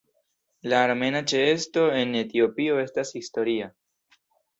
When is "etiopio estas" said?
2.21-3.13